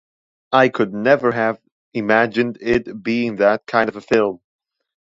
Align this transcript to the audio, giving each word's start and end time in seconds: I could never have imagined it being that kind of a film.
I 0.51 0.69
could 0.69 0.95
never 0.95 1.31
have 1.31 1.61
imagined 1.93 2.57
it 2.59 3.03
being 3.03 3.35
that 3.35 3.67
kind 3.67 3.87
of 3.87 3.95
a 3.97 4.01
film. 4.01 4.39